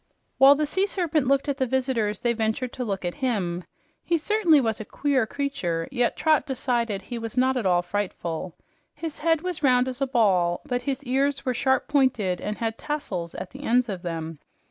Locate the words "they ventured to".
2.21-2.83